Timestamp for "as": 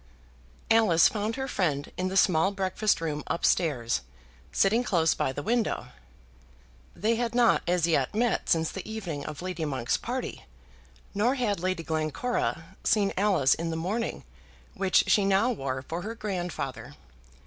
7.67-7.85